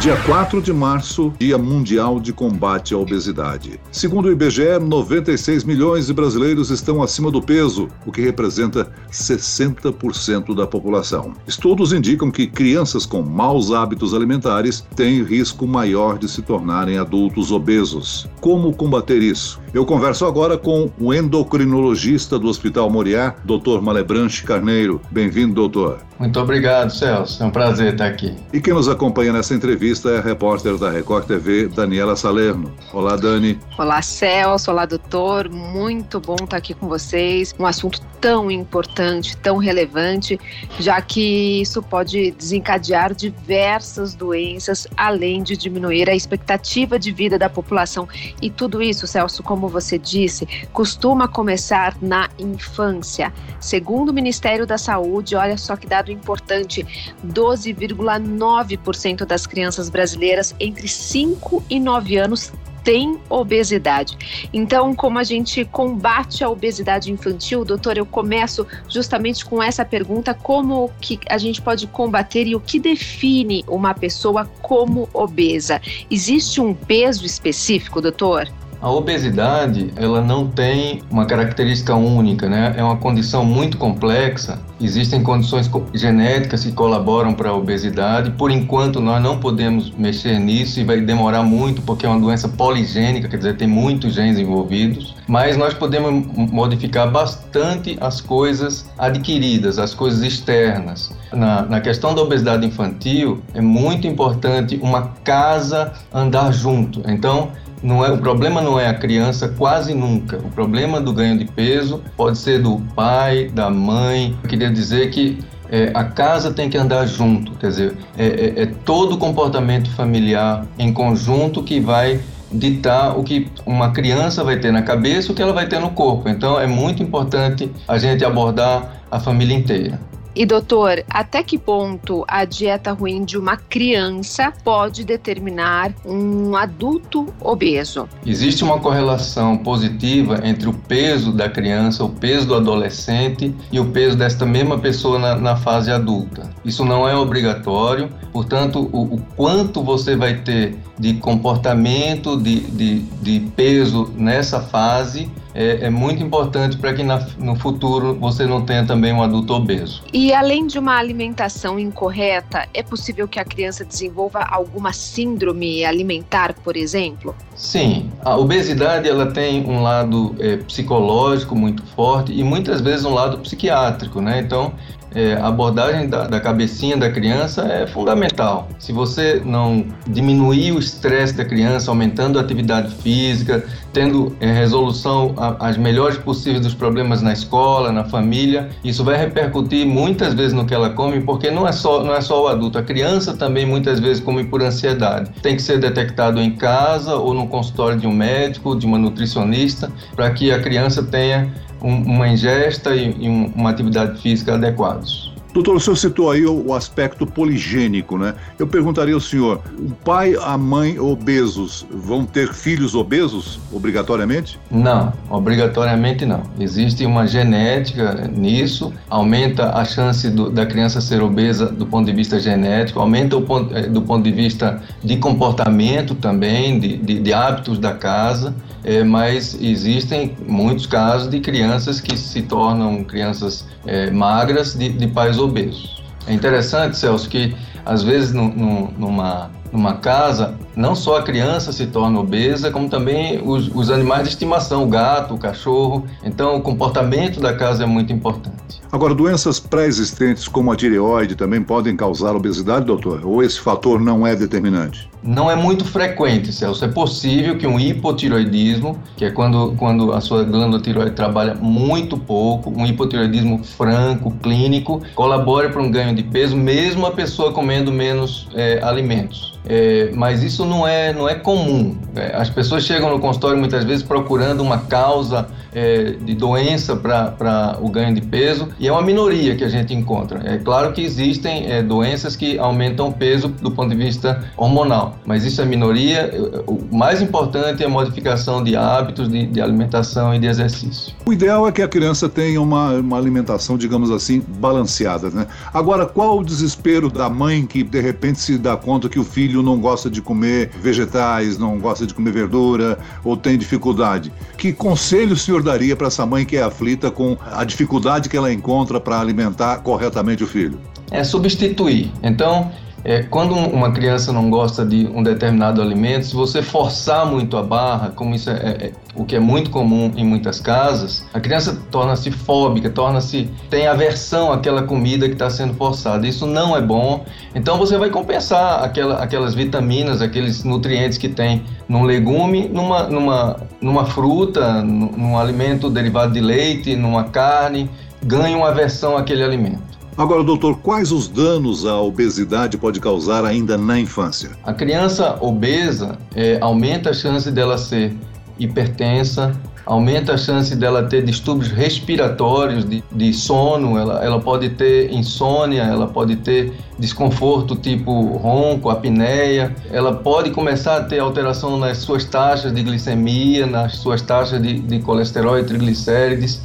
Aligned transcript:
Dia 0.00 0.16
4 0.24 0.62
de 0.62 0.72
março, 0.72 1.30
Dia 1.38 1.58
Mundial 1.58 2.18
de 2.18 2.32
Combate 2.32 2.94
à 2.94 2.96
Obesidade. 2.96 3.78
Segundo 3.92 4.28
o 4.28 4.32
IBGE, 4.32 4.78
96 4.80 5.62
milhões 5.64 6.06
de 6.06 6.14
brasileiros 6.14 6.70
estão 6.70 7.02
acima 7.02 7.30
do 7.30 7.42
peso, 7.42 7.86
o 8.06 8.10
que 8.10 8.22
representa 8.22 8.90
60% 9.12 10.54
da 10.54 10.66
população. 10.66 11.34
Estudos 11.46 11.92
indicam 11.92 12.30
que 12.30 12.46
crianças 12.46 13.04
com 13.04 13.20
maus 13.20 13.72
hábitos 13.72 14.14
alimentares 14.14 14.82
têm 14.96 15.22
risco 15.22 15.66
maior 15.66 16.16
de 16.16 16.30
se 16.30 16.40
tornarem 16.40 16.96
adultos 16.96 17.52
obesos. 17.52 18.26
Como 18.40 18.74
combater 18.74 19.20
isso? 19.20 19.60
Eu 19.74 19.84
converso 19.84 20.24
agora 20.24 20.56
com 20.56 20.90
o 20.98 21.12
endocrinologista 21.12 22.38
do 22.38 22.48
Hospital 22.48 22.88
Moriá, 22.88 23.34
Dr. 23.44 23.82
Malebranche 23.82 24.44
Carneiro. 24.44 24.98
Bem-vindo, 25.10 25.54
doutor. 25.54 25.98
Muito 26.18 26.38
obrigado, 26.38 26.90
Celso. 26.90 27.42
É 27.42 27.46
um 27.46 27.50
prazer 27.50 27.92
estar 27.92 28.06
aqui. 28.06 28.34
E 28.52 28.60
quem 28.60 28.74
nos 28.74 28.88
acompanha 28.88 29.32
nessa 29.32 29.54
entrevista 29.54 29.89
entrevista 29.90 30.10
é 30.10 30.20
repórter 30.20 30.78
da 30.78 30.88
Record 30.90 31.26
TV, 31.26 31.66
Daniela 31.66 32.14
Salerno. 32.14 32.72
Olá, 32.92 33.16
Dani. 33.16 33.58
Olá, 33.76 34.00
Celso. 34.00 34.70
Olá, 34.70 34.86
doutor. 34.86 35.48
Muito 35.48 36.20
bom 36.20 36.36
estar 36.40 36.58
aqui 36.58 36.74
com 36.74 36.86
vocês. 36.88 37.52
Um 37.58 37.66
assunto 37.66 38.00
tão 38.20 38.48
importante, 38.50 39.36
tão 39.38 39.56
relevante, 39.56 40.38
já 40.78 41.00
que 41.00 41.60
isso 41.60 41.82
pode 41.82 42.30
desencadear 42.32 43.14
diversas 43.14 44.14
doenças, 44.14 44.86
além 44.96 45.42
de 45.42 45.56
diminuir 45.56 46.08
a 46.08 46.14
expectativa 46.14 46.98
de 46.98 47.10
vida 47.10 47.38
da 47.38 47.48
população. 47.48 48.06
E 48.40 48.50
tudo 48.50 48.82
isso, 48.82 49.06
Celso, 49.06 49.42
como 49.42 49.68
você 49.68 49.98
disse, 49.98 50.46
costuma 50.72 51.26
começar 51.26 51.96
na 52.00 52.28
infância. 52.38 53.32
Segundo 53.58 54.10
o 54.10 54.14
Ministério 54.14 54.66
da 54.66 54.78
Saúde, 54.78 55.34
olha 55.34 55.58
só 55.58 55.74
que 55.76 55.86
dado 55.86 56.12
importante: 56.12 56.86
12,9% 57.26 59.24
das 59.24 59.46
crianças 59.46 59.79
crianças 59.80 59.88
brasileiras 59.88 60.54
entre 60.60 60.86
5 60.86 61.64
e 61.70 61.80
9 61.80 62.16
anos 62.16 62.52
têm 62.84 63.18
obesidade. 63.28 64.16
Então, 64.52 64.94
como 64.94 65.18
a 65.18 65.22
gente 65.22 65.64
combate 65.66 66.42
a 66.42 66.48
obesidade 66.48 67.12
infantil, 67.12 67.64
doutor, 67.64 67.96
eu 67.96 68.06
começo 68.06 68.66
justamente 68.88 69.44
com 69.44 69.62
essa 69.62 69.84
pergunta: 69.84 70.34
como 70.34 70.90
que 71.00 71.18
a 71.28 71.38
gente 71.38 71.60
pode 71.60 71.86
combater 71.86 72.46
e 72.46 72.54
o 72.54 72.60
que 72.60 72.78
define 72.78 73.64
uma 73.68 73.94
pessoa 73.94 74.46
como 74.62 75.08
obesa? 75.12 75.80
Existe 76.10 76.60
um 76.60 76.74
peso 76.74 77.24
específico, 77.24 78.00
doutor? 78.00 78.48
A 78.82 78.90
obesidade, 78.90 79.92
ela 79.94 80.22
não 80.22 80.48
tem 80.48 81.02
uma 81.10 81.26
característica 81.26 81.94
única, 81.94 82.48
né? 82.48 82.72
É 82.78 82.82
uma 82.82 82.96
condição 82.96 83.44
muito 83.44 83.76
complexa. 83.76 84.58
Existem 84.80 85.22
condições 85.22 85.70
genéticas 85.92 86.64
que 86.64 86.72
colaboram 86.72 87.34
para 87.34 87.50
a 87.50 87.54
obesidade. 87.54 88.30
Por 88.30 88.50
enquanto, 88.50 88.98
nós 88.98 89.22
não 89.22 89.38
podemos 89.38 89.90
mexer 89.90 90.38
nisso 90.38 90.80
e 90.80 90.84
vai 90.84 90.98
demorar 91.02 91.42
muito, 91.42 91.82
porque 91.82 92.06
é 92.06 92.08
uma 92.08 92.18
doença 92.18 92.48
poligênica, 92.48 93.28
quer 93.28 93.36
dizer, 93.36 93.58
tem 93.58 93.68
muitos 93.68 94.14
genes 94.14 94.38
envolvidos. 94.38 95.14
Mas 95.28 95.58
nós 95.58 95.74
podemos 95.74 96.24
modificar 96.34 97.10
bastante 97.10 97.98
as 98.00 98.22
coisas 98.22 98.88
adquiridas, 98.96 99.78
as 99.78 99.92
coisas 99.92 100.22
externas. 100.22 101.12
Na, 101.30 101.62
na, 101.62 101.80
questão 101.82 102.14
da 102.14 102.22
obesidade 102.22 102.66
infantil, 102.66 103.42
é 103.52 103.60
muito 103.60 104.06
importante 104.06 104.80
uma 104.82 105.08
casa 105.22 105.92
andar 106.12 106.50
junto. 106.52 107.02
Então, 107.06 107.50
não 107.82 108.04
é, 108.04 108.10
o 108.10 108.18
problema 108.18 108.60
não 108.60 108.78
é 108.78 108.88
a 108.88 108.94
criança 108.94 109.48
quase 109.48 109.94
nunca. 109.94 110.36
O 110.38 110.50
problema 110.50 111.00
do 111.00 111.12
ganho 111.12 111.38
de 111.38 111.44
peso 111.46 112.02
pode 112.16 112.38
ser 112.38 112.60
do 112.62 112.78
pai, 112.94 113.48
da 113.48 113.70
mãe. 113.70 114.36
Eu 114.42 114.48
queria 114.48 114.70
dizer 114.70 115.10
que 115.10 115.38
é, 115.70 115.90
a 115.94 116.04
casa 116.04 116.52
tem 116.52 116.68
que 116.68 116.76
andar 116.76 117.06
junto, 117.06 117.52
quer 117.52 117.68
dizer, 117.68 117.96
é, 118.18 118.26
é, 118.26 118.62
é 118.62 118.66
todo 118.66 119.14
o 119.14 119.18
comportamento 119.18 119.88
familiar 119.92 120.66
em 120.78 120.92
conjunto 120.92 121.62
que 121.62 121.78
vai 121.78 122.20
ditar 122.52 123.16
o 123.16 123.22
que 123.22 123.48
uma 123.64 123.92
criança 123.92 124.42
vai 124.42 124.58
ter 124.58 124.72
na 124.72 124.82
cabeça, 124.82 125.30
o 125.30 125.34
que 125.34 125.40
ela 125.40 125.52
vai 125.52 125.68
ter 125.68 125.78
no 125.78 125.90
corpo. 125.90 126.28
Então 126.28 126.58
é 126.58 126.66
muito 126.66 127.02
importante 127.02 127.70
a 127.86 127.96
gente 127.96 128.24
abordar 128.24 129.02
a 129.10 129.20
família 129.20 129.56
inteira. 129.56 130.09
E 130.40 130.46
doutor, 130.46 131.04
até 131.10 131.42
que 131.42 131.58
ponto 131.58 132.24
a 132.26 132.46
dieta 132.46 132.92
ruim 132.92 133.26
de 133.26 133.36
uma 133.36 133.58
criança 133.58 134.50
pode 134.64 135.04
determinar 135.04 135.92
um 136.02 136.56
adulto 136.56 137.26
obeso? 137.38 138.08
Existe 138.24 138.64
uma 138.64 138.80
correlação 138.80 139.58
positiva 139.58 140.40
entre 140.42 140.66
o 140.66 140.72
peso 140.72 141.30
da 141.30 141.46
criança, 141.46 142.02
o 142.04 142.08
peso 142.08 142.46
do 142.46 142.54
adolescente 142.54 143.54
e 143.70 143.78
o 143.78 143.90
peso 143.90 144.16
desta 144.16 144.46
mesma 144.46 144.78
pessoa 144.78 145.18
na, 145.18 145.36
na 145.36 145.56
fase 145.56 145.90
adulta. 145.90 146.48
Isso 146.64 146.86
não 146.86 147.06
é 147.06 147.14
obrigatório, 147.14 148.08
portanto, 148.32 148.88
o, 148.94 149.16
o 149.16 149.20
quanto 149.36 149.82
você 149.82 150.16
vai 150.16 150.36
ter 150.38 150.74
de 150.98 151.12
comportamento, 151.18 152.38
de, 152.38 152.60
de, 152.60 153.00
de 153.00 153.40
peso 153.54 154.10
nessa 154.16 154.58
fase 154.58 155.30
é, 155.54 155.86
é 155.86 155.90
muito 155.90 156.22
importante 156.22 156.76
para 156.76 156.92
que 156.94 157.02
na, 157.02 157.18
no 157.38 157.56
futuro 157.56 158.14
você 158.14 158.46
não 158.46 158.64
tenha 158.64 158.84
também 158.84 159.12
um 159.12 159.22
adulto 159.22 159.52
obeso. 159.52 160.02
E 160.12 160.32
além 160.32 160.66
de 160.66 160.78
uma 160.78 160.96
alimentação 160.96 161.78
incorreta, 161.78 162.68
é 162.72 162.82
possível 162.82 163.26
que 163.26 163.38
a 163.38 163.44
criança 163.44 163.84
desenvolva 163.84 164.40
alguma 164.40 164.92
síndrome 164.92 165.84
alimentar, 165.84 166.54
por 166.54 166.76
exemplo? 166.76 167.34
Sim, 167.54 168.10
a 168.24 168.36
obesidade 168.36 169.08
ela 169.08 169.26
tem 169.26 169.64
um 169.66 169.82
lado 169.82 170.34
é, 170.38 170.56
psicológico 170.56 171.54
muito 171.54 171.82
forte 171.94 172.32
e 172.32 172.42
muitas 172.42 172.80
vezes 172.80 173.04
um 173.04 173.12
lado 173.12 173.38
psiquiátrico, 173.38 174.20
né? 174.20 174.40
Então 174.40 174.72
é, 175.14 175.34
a 175.34 175.48
abordagem 175.48 176.08
da, 176.08 176.26
da, 176.26 176.40
cabecinha 176.40 176.96
da 176.96 177.10
criança 177.10 177.62
é 177.62 177.86
fundamental. 177.86 178.68
Se 178.78 178.92
você 178.92 179.42
não 179.44 179.84
diminuir 180.06 180.72
o 180.72 180.78
estresse 180.78 181.34
da 181.34 181.44
criança, 181.44 181.90
aumentando 181.90 182.38
a 182.38 182.42
atividade 182.42 182.94
física, 182.96 183.64
tendo 183.92 184.36
é, 184.40 184.52
resolução 184.52 185.34
a, 185.36 185.68
as 185.68 185.76
melhores 185.76 186.16
possíveis 186.16 186.62
dos 186.62 186.74
problemas 186.74 187.22
na 187.22 187.32
escola, 187.32 187.90
na 187.90 188.04
família, 188.04 188.68
isso 188.84 189.02
vai 189.02 189.16
repercutir 189.16 189.86
muitas 189.86 190.34
vezes 190.34 190.52
no 190.52 190.64
que 190.64 190.74
ela 190.74 190.90
come, 190.90 191.20
porque 191.20 191.50
não 191.50 191.66
é 191.66 191.72
só 191.72 192.04
não 192.04 192.14
é 192.14 192.20
só 192.20 192.44
o 192.44 192.48
adulto, 192.48 192.78
a 192.78 192.82
criança 192.82 193.36
também 193.36 193.66
muitas 193.66 193.98
vezes 194.00 194.22
come 194.22 194.44
por 194.44 194.62
ansiedade. 194.62 195.30
Tem 195.42 195.56
que 195.56 195.62
ser 195.62 195.78
detectado 195.78 196.40
em 196.40 196.52
casa 196.52 197.16
ou 197.16 197.34
no 197.34 197.46
consultório 197.48 197.98
de 197.98 198.06
um 198.06 198.12
médico, 198.12 198.76
de 198.76 198.86
uma 198.86 198.98
nutricionista, 198.98 199.90
para 200.14 200.30
que 200.30 200.52
a 200.52 200.60
criança 200.60 201.02
tenha 201.02 201.52
um, 201.82 202.02
uma 202.02 202.28
ingesta 202.28 202.94
e, 202.94 203.14
e 203.18 203.28
um, 203.28 203.52
uma 203.54 203.70
atividade 203.70 204.20
física 204.20 204.54
adequados. 204.54 205.30
Doutor, 205.52 205.76
o 205.76 205.80
senhor 205.80 205.96
citou 205.96 206.30
aí 206.30 206.46
o, 206.46 206.68
o, 206.68 206.74
aspecto 206.74 207.26
poligênico, 207.26 208.16
né? 208.16 208.34
Eu 208.58 208.66
perguntaria 208.66 209.14
ao 209.14 209.20
senhor: 209.20 209.60
o 209.78 209.90
pai, 209.90 210.36
a 210.40 210.56
mãe 210.56 210.98
obesos 210.98 211.84
vão 211.90 212.24
ter 212.24 212.52
filhos 212.52 212.94
obesos, 212.94 213.58
obrigatoriamente? 213.72 214.60
Não, 214.70 215.12
obrigatoriamente 215.28 216.24
não. 216.24 216.42
Existe 216.58 217.04
uma 217.04 217.26
genética 217.26 218.28
nisso, 218.28 218.92
aumenta 219.08 219.72
a 219.72 219.84
chance 219.84 220.30
do, 220.30 220.50
da 220.50 220.64
criança 220.64 221.00
ser 221.00 221.20
obesa 221.20 221.66
do 221.66 221.84
ponto 221.84 222.06
de 222.06 222.12
vista 222.12 222.38
genético, 222.38 223.00
aumenta 223.00 223.40
ponto, 223.40 223.74
eh, 223.74 223.88
do 223.88 224.02
ponto 224.02 224.22
de 224.22 224.32
vista 224.32 224.80
de 225.02 225.16
comportamento 225.16 226.14
também, 226.14 226.78
de, 226.78 226.96
de, 226.96 227.18
de 227.18 227.32
hábitos 227.32 227.78
da 227.78 227.92
casa. 227.92 228.54
É, 228.82 229.04
mas 229.04 229.54
existem 229.60 230.36
muitos 230.46 230.86
casos 230.86 231.28
de 231.28 231.40
crianças 231.40 232.00
que 232.00 232.16
se 232.16 232.42
tornam 232.42 233.04
crianças 233.04 233.66
é, 233.86 234.10
magras 234.10 234.74
de, 234.74 234.88
de 234.88 235.06
pais 235.06 235.38
obesos. 235.38 236.02
É 236.26 236.32
interessante, 236.32 236.96
Celso, 236.96 237.28
que 237.28 237.54
às 237.84 238.02
vezes 238.02 238.32
no, 238.32 238.48
no, 238.48 238.90
numa, 238.92 239.50
numa 239.72 239.94
casa, 239.94 240.54
não 240.80 240.94
só 240.94 241.18
a 241.18 241.22
criança 241.22 241.72
se 241.72 241.86
torna 241.86 242.18
obesa, 242.18 242.70
como 242.70 242.88
também 242.88 243.40
os, 243.44 243.68
os 243.68 243.90
animais 243.90 244.22
de 244.22 244.30
estimação, 244.30 244.84
o 244.84 244.86
gato, 244.88 245.34
o 245.34 245.38
cachorro. 245.38 246.06
Então, 246.24 246.56
o 246.56 246.62
comportamento 246.62 247.38
da 247.38 247.54
casa 247.54 247.84
é 247.84 247.86
muito 247.86 248.12
importante. 248.12 248.80
Agora, 248.90 249.14
doenças 249.14 249.60
pré-existentes 249.60 250.48
como 250.48 250.72
a 250.72 250.76
tireoide 250.76 251.36
também 251.36 251.62
podem 251.62 251.94
causar 251.94 252.34
obesidade, 252.34 252.86
doutor? 252.86 253.24
Ou 253.24 253.40
esse 253.40 253.60
fator 253.60 254.00
não 254.00 254.26
é 254.26 254.34
determinante? 254.34 255.08
Não 255.22 255.50
é 255.50 255.54
muito 255.54 255.84
frequente, 255.84 256.52
Celso. 256.52 256.84
É 256.84 256.88
possível 256.88 257.56
que 257.56 257.66
um 257.66 257.78
hipotiroidismo, 257.78 258.98
que 259.16 259.26
é 259.26 259.30
quando, 259.30 259.74
quando 259.76 260.12
a 260.12 260.20
sua 260.20 260.42
glândula 260.42 260.82
tiroide 260.82 261.12
trabalha 261.12 261.54
muito 261.54 262.16
pouco, 262.16 262.70
um 262.70 262.84
hipotiroidismo 262.84 263.62
franco, 263.62 264.32
clínico, 264.42 265.00
colabore 265.14 265.68
para 265.68 265.82
um 265.82 265.90
ganho 265.90 266.14
de 266.14 266.22
peso, 266.24 266.56
mesmo 266.56 267.06
a 267.06 267.12
pessoa 267.12 267.52
comendo 267.52 267.92
menos 267.92 268.48
é, 268.54 268.80
alimentos. 268.82 269.60
É, 269.66 270.10
mas 270.14 270.42
isso 270.42 270.64
não 270.70 270.86
é, 270.86 271.12
não 271.12 271.28
é 271.28 271.34
comum. 271.34 271.98
É, 272.16 272.34
as 272.34 272.48
pessoas 272.48 272.84
chegam 272.84 273.10
no 273.10 273.20
consultório 273.20 273.58
muitas 273.58 273.84
vezes 273.84 274.02
procurando 274.02 274.60
uma 274.62 274.78
causa 274.78 275.48
é, 275.72 276.12
de 276.12 276.34
doença 276.34 276.96
para 276.96 277.78
o 277.80 277.88
ganho 277.88 278.14
de 278.14 278.20
peso 278.20 278.68
e 278.78 278.88
é 278.88 278.92
uma 278.92 279.02
minoria 279.02 279.56
que 279.56 279.64
a 279.64 279.68
gente 279.68 279.94
encontra. 279.94 280.40
É 280.44 280.58
claro 280.58 280.92
que 280.92 281.02
existem 281.02 281.70
é, 281.70 281.82
doenças 281.82 282.36
que 282.36 282.58
aumentam 282.58 283.08
o 283.08 283.12
peso 283.12 283.48
do 283.48 283.70
ponto 283.70 283.90
de 283.90 283.96
vista 283.96 284.44
hormonal, 284.56 285.16
mas 285.24 285.44
isso 285.44 285.60
é 285.60 285.64
minoria. 285.64 286.30
O 286.66 286.94
mais 286.94 287.22
importante 287.22 287.82
é 287.82 287.86
a 287.86 287.88
modificação 287.88 288.62
de 288.62 288.76
hábitos 288.76 289.28
de, 289.28 289.46
de 289.46 289.60
alimentação 289.60 290.34
e 290.34 290.38
de 290.38 290.46
exercício. 290.46 291.14
O 291.24 291.32
ideal 291.32 291.66
é 291.66 291.72
que 291.72 291.82
a 291.82 291.88
criança 291.88 292.28
tenha 292.28 292.60
uma, 292.60 292.92
uma 292.94 293.16
alimentação, 293.16 293.76
digamos 293.76 294.10
assim, 294.10 294.42
balanceada. 294.58 295.30
Né? 295.30 295.46
Agora, 295.72 296.06
qual 296.06 296.38
o 296.38 296.44
desespero 296.44 297.10
da 297.10 297.28
mãe 297.28 297.66
que 297.66 297.82
de 297.82 298.00
repente 298.00 298.40
se 298.40 298.58
dá 298.58 298.76
conta 298.76 299.08
que 299.08 299.18
o 299.18 299.24
filho 299.24 299.62
não 299.62 299.78
gosta 299.78 300.10
de 300.10 300.20
comer 300.20 300.70
vegetais, 300.82 301.58
não 301.58 301.78
gosta 301.78 302.06
de 302.06 302.14
comer 302.14 302.32
verdura 302.32 302.98
ou 303.24 303.36
tem 303.36 303.56
dificuldade? 303.56 304.32
Que 304.56 304.72
conselho 304.72 305.32
o 305.32 305.36
senhor 305.36 305.59
daria 305.62 305.96
para 305.96 306.06
essa 306.06 306.24
mãe 306.26 306.44
que 306.44 306.56
é 306.56 306.62
aflita 306.62 307.10
com 307.10 307.36
a 307.52 307.64
dificuldade 307.64 308.28
que 308.28 308.36
ela 308.36 308.52
encontra 308.52 309.00
para 309.00 309.20
alimentar 309.20 309.78
corretamente 309.78 310.42
o 310.44 310.46
filho? 310.46 310.80
É 311.10 311.24
substituir. 311.24 312.10
Então, 312.22 312.70
é, 313.04 313.22
quando 313.22 313.54
uma 313.54 313.92
criança 313.92 314.32
não 314.32 314.50
gosta 314.50 314.84
de 314.84 315.06
um 315.06 315.22
determinado 315.22 315.80
alimento, 315.80 316.26
se 316.26 316.34
você 316.34 316.62
forçar 316.62 317.24
muito 317.24 317.56
a 317.56 317.62
barra, 317.62 318.10
como 318.14 318.34
isso 318.34 318.50
é, 318.50 318.54
é, 318.54 318.86
é 318.86 318.92
o 319.14 319.24
que 319.24 319.34
é 319.34 319.40
muito 319.40 319.70
comum 319.70 320.12
em 320.16 320.24
muitas 320.24 320.60
casas, 320.60 321.24
a 321.32 321.40
criança 321.40 321.76
torna-se 321.90 322.30
fóbica, 322.30 322.90
torna-se 322.90 323.50
tem 323.68 323.86
aversão 323.86 324.52
àquela 324.52 324.82
comida 324.82 325.26
que 325.26 325.32
está 325.32 325.50
sendo 325.50 325.74
forçada. 325.74 326.26
Isso 326.26 326.46
não 326.46 326.76
é 326.76 326.80
bom. 326.80 327.24
Então 327.54 327.76
você 327.76 327.98
vai 327.98 328.10
compensar 328.10 328.84
aquela, 328.84 329.16
aquelas 329.22 329.54
vitaminas, 329.54 330.22
aqueles 330.22 330.62
nutrientes 330.62 331.18
que 331.18 331.28
tem 331.28 331.64
num 331.88 332.04
legume, 332.04 332.68
numa, 332.68 333.04
numa, 333.04 333.56
numa 333.80 334.04
fruta, 334.04 334.82
num, 334.82 335.10
num 335.16 335.38
alimento 335.38 335.90
derivado 335.90 336.32
de 336.32 336.40
leite, 336.40 336.94
numa 336.94 337.24
carne, 337.24 337.90
ganha 338.22 338.56
uma 338.56 338.68
aversão 338.68 339.16
àquele 339.16 339.42
alimento. 339.42 339.99
Agora, 340.16 340.42
doutor, 340.42 340.78
quais 340.78 341.12
os 341.12 341.28
danos 341.28 341.86
a 341.86 342.00
obesidade 342.00 342.76
pode 342.76 343.00
causar 343.00 343.44
ainda 343.44 343.78
na 343.78 343.98
infância? 343.98 344.50
A 344.64 344.72
criança 344.72 345.38
obesa 345.40 346.18
é, 346.34 346.58
aumenta 346.60 347.10
a 347.10 347.14
chance 347.14 347.50
dela 347.50 347.78
ser 347.78 348.14
hipertensa, 348.58 349.52
aumenta 349.84 350.34
a 350.34 350.38
chance 350.38 350.74
dela 350.76 351.02
ter 351.04 351.24
distúrbios 351.24 351.70
respiratórios, 351.70 352.84
de, 352.84 353.02
de 353.10 353.32
sono, 353.32 353.98
ela, 353.98 354.24
ela 354.24 354.40
pode 354.40 354.70
ter 354.70 355.12
insônia, 355.12 355.82
ela 355.82 356.06
pode 356.06 356.36
ter 356.36 356.72
desconforto 356.98 357.74
tipo 357.76 358.12
ronco, 358.36 358.90
apneia, 358.90 359.74
ela 359.90 360.14
pode 360.14 360.50
começar 360.50 360.96
a 360.96 361.04
ter 361.04 361.18
alteração 361.18 361.78
nas 361.78 361.98
suas 361.98 362.24
taxas 362.24 362.74
de 362.74 362.82
glicemia, 362.82 363.66
nas 363.66 363.96
suas 363.96 364.20
taxas 364.20 364.60
de, 364.60 364.78
de 364.80 365.00
colesterol 365.00 365.58
e 365.58 365.64
triglicérides, 365.64 366.60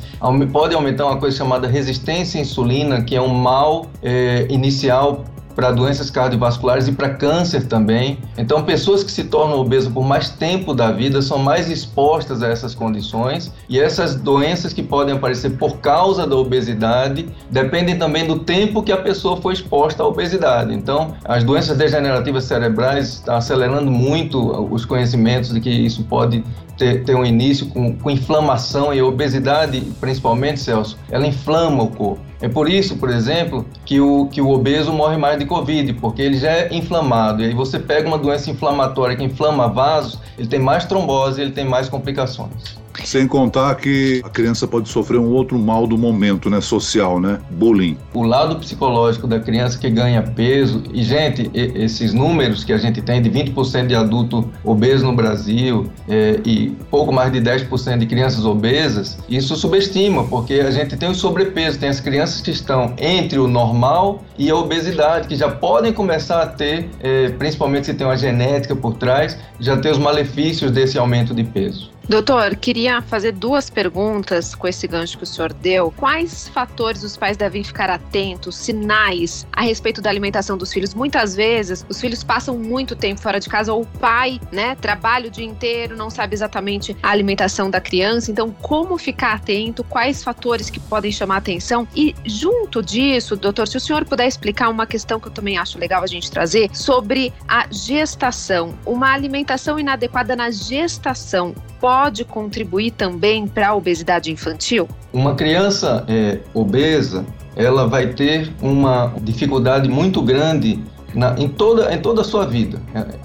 pode 0.52 0.76
aumentar 0.76 1.06
uma 1.06 1.18
coisa 1.18 1.38
chamada 1.38 1.68
resistência 1.68 2.40
à 2.40 2.42
insulina, 2.42 3.02
que 3.02 3.16
é 3.16 3.22
um 3.22 3.34
mal 3.34 3.88
é, 4.02 4.48
inicial 4.50 5.24
para 5.56 5.72
doenças 5.72 6.10
cardiovasculares 6.10 6.88
e 6.88 6.92
para 6.92 7.10
câncer 7.10 7.68
também. 7.68 8.20
Então, 8.38 8.64
pessoas 8.64 9.04
que 9.04 9.12
se 9.12 9.24
tornam 9.24 9.60
obesas 9.60 9.92
por 9.92 10.04
mais 10.04 10.30
tempo 10.30 10.74
da 10.74 10.92
vida 10.92 11.22
são 11.22 11.38
mais 11.38 11.70
expostas 11.70 12.44
a 12.44 12.50
essas 12.50 12.76
condições 12.76 13.52
e 13.70 13.80
essas 13.80 14.16
doenças 14.16 14.74
que 14.74 14.84
podem 14.84 15.16
aparecer 15.16 15.58
por 15.58 15.78
causa 15.78 16.28
da 16.28 16.36
obesidade 16.36 17.28
dependem 17.50 17.98
também 17.98 18.28
do 18.28 18.40
tempo 18.40 18.84
que 18.84 18.92
a 18.92 18.98
pessoa 18.98 19.38
foi 19.38 19.54
exposta 19.54 20.04
à 20.04 20.06
obesidade. 20.06 20.74
Então, 20.74 21.16
as 21.24 21.44
doenças 21.44 21.78
degenerativas 21.78 22.44
cerebrais 22.44 23.14
estão 23.14 23.36
acelerando 23.36 23.90
muito 23.90 24.40
os 24.72 24.86
conhecimentos 24.86 25.54
de 25.54 25.62
que 25.62 25.70
isso 25.70 26.04
pode 26.04 26.44
ter, 26.78 27.04
ter 27.04 27.16
um 27.16 27.26
início 27.26 27.68
com, 27.68 27.96
com 27.96 28.10
inflamação 28.10 28.94
e 28.94 29.02
obesidade, 29.02 29.82
principalmente, 30.00 30.60
Celso, 30.60 30.98
ela 31.10 31.26
inflama 31.26 31.84
o 31.84 31.88
corpo. 31.88 32.22
É 32.42 32.50
por 32.50 32.70
isso, 32.70 32.98
por 32.98 33.10
exemplo, 33.10 33.66
que 33.86 34.00
o, 34.00 34.28
que 34.28 34.42
o 34.42 34.50
obeso 34.50 34.92
morre 34.92 35.18
mais 35.18 35.40
de 35.46 35.50
Covid, 35.50 35.94
porque 35.94 36.22
ele 36.22 36.38
já 36.38 36.52
é 36.52 36.76
inflamado. 36.76 37.42
E 37.42 37.46
aí 37.46 37.54
você 37.54 37.80
pega 37.80 38.08
uma 38.08 38.18
doença 38.18 38.50
inflamatória 38.50 39.16
que 39.16 39.24
inflama 39.24 39.70
vasos, 39.70 40.20
ele 40.38 40.48
tem 40.48 40.60
mais 40.60 40.86
trombose, 40.86 41.42
ele 41.42 41.52
tem 41.52 41.64
mais 41.64 41.88
complicações. 41.88 42.85
Sem 43.04 43.28
contar 43.28 43.76
que 43.76 44.22
a 44.24 44.30
criança 44.30 44.68
pode 44.68 44.90
sofrer 44.90 45.20
um 45.20 45.32
outro 45.32 45.58
mal 45.60 45.86
do 45.88 45.98
momento, 45.98 46.50
né, 46.50 46.62
social, 46.62 47.20
né, 47.20 47.40
bullying. 47.52 47.98
O 48.14 48.24
lado 48.24 48.56
psicológico 48.58 49.28
da 49.28 49.40
criança 49.40 49.78
que 49.78 49.90
ganha 49.90 50.22
peso, 50.22 50.84
e 50.94 51.04
gente, 51.04 51.50
esses 51.54 52.14
números 52.14 52.64
que 52.64 52.74
a 52.74 52.78
gente 52.78 53.02
tem 53.02 53.22
de 53.22 53.30
20% 53.30 53.88
de 53.88 53.96
adulto 53.96 54.50
obeso 54.64 55.06
no 55.06 55.16
Brasil 55.16 55.90
é, 56.08 56.40
e 56.46 56.70
pouco 56.90 57.12
mais 57.12 57.32
de 57.32 57.40
10% 57.40 57.98
de 57.98 58.06
crianças 58.06 58.46
obesas, 58.46 59.18
isso 59.30 59.56
subestima, 59.56 60.24
porque 60.26 60.56
a 60.56 60.72
gente 60.72 60.96
tem 60.96 61.10
o 61.10 61.16
sobrepeso, 61.16 61.80
tem 61.80 61.90
as 61.90 62.00
crianças 62.00 62.42
que 62.42 62.52
estão 62.52 62.94
entre 62.98 63.40
o 63.40 63.48
normal 63.48 64.24
e 64.38 64.50
a 64.50 64.56
obesidade, 64.56 65.28
que 65.28 65.36
já 65.36 65.50
podem 65.50 65.94
começar 65.94 66.42
a 66.42 66.48
ter, 66.48 66.90
é, 67.00 67.30
principalmente 67.30 67.88
se 67.88 67.94
tem 67.94 68.06
uma 68.06 68.18
genética 68.18 68.76
por 68.76 68.96
trás, 68.96 69.38
já 69.60 69.78
ter 69.78 69.92
os 69.92 69.98
malefícios 69.98 70.72
desse 70.72 70.98
aumento 70.98 71.34
de 71.34 71.44
peso. 71.44 71.95
Doutor, 72.08 72.56
queria 72.56 73.02
fazer 73.02 73.32
duas 73.32 73.68
perguntas 73.68 74.54
com 74.54 74.68
esse 74.68 74.88
gancho 74.88 75.18
que 75.18 75.24
o 75.24 75.28
senhor 75.28 75.52
deu. 75.52 75.92
Quais 75.98 76.48
fatores 76.50 77.04
os 77.04 77.18
pais 77.18 77.36
devem 77.36 77.64
ficar 77.64 77.90
atentos, 77.90 78.56
sinais 78.56 79.48
a 79.52 79.64
respeito 79.64 80.04
da 80.04 80.12
alimentação 80.12 80.56
dos 80.56 80.72
filhos? 80.72 80.94
Muitas 80.94 81.36
vezes 81.36 81.84
os 81.90 82.00
filhos 82.00 82.24
passam 82.24 82.60
muito 82.60 82.96
tempo 82.96 83.20
fora 83.20 83.40
de 83.40 83.50
casa 83.50 83.74
ou 83.74 83.82
o 83.82 83.86
pai, 83.86 84.40
né, 84.52 84.76
trabalha 84.76 85.30
o 85.30 85.32
dia 85.32 85.46
inteiro, 85.46 85.98
não 85.98 86.12
sabe 86.12 86.36
exatamente 86.36 86.96
a 87.02 87.10
alimentação 87.10 87.72
da 87.72 87.82
criança. 87.82 88.30
Então, 88.30 88.52
como 88.62 89.00
ficar 89.00 89.34
atento? 89.34 89.84
Quais 89.84 90.24
fatores 90.24 90.70
que 90.70 90.80
podem 90.80 91.12
chamar 91.12 91.38
atenção? 91.38 91.88
E 91.96 92.14
junto 92.24 92.84
disso, 92.84 93.36
doutor, 93.36 93.68
se 93.68 93.78
o 93.78 93.80
senhor 93.80 94.06
puder 94.06 94.28
explicar 94.28 94.70
uma 94.70 94.86
questão 94.86 95.20
que 95.20 95.28
eu 95.28 95.32
também 95.32 95.58
acho 95.58 95.80
legal 95.80 96.04
a 96.04 96.08
gente 96.08 96.30
trazer 96.30 96.70
sobre 96.72 97.34
a 97.48 97.66
gestação. 97.72 98.76
Uma 98.86 99.12
alimentação 99.12 99.80
inadequada 99.80 100.36
na 100.36 100.52
gestação 100.52 101.56
pode 101.80 101.95
contribuir 102.26 102.92
também 102.92 103.48
para 103.48 103.70
a 103.70 103.76
obesidade 103.76 104.32
infantil? 104.32 104.88
Uma 105.14 105.36
criança 105.36 106.04
é, 106.08 106.40
obesa, 106.54 107.26
ela 107.56 107.88
vai 107.88 108.08
ter 108.08 108.52
uma 108.62 109.14
dificuldade 109.22 109.88
muito 109.88 110.22
grande 110.22 110.80
na, 111.14 111.36
em, 111.38 111.48
toda, 111.48 111.94
em 111.94 112.00
toda 112.00 112.22
a 112.22 112.24
sua 112.24 112.46
vida. 112.46 112.82